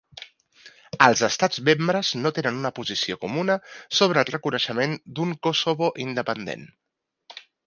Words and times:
Els 1.07 1.19
Estats 1.27 1.59
membres 1.67 2.09
no 2.23 2.31
tenen 2.37 2.57
una 2.61 2.71
posició 2.79 3.19
comuna 3.27 3.59
sobre 3.99 4.23
el 4.25 4.31
reconeixement 4.37 4.97
d'un 5.19 5.37
Kosovo 5.49 5.93
independent. 6.09 6.67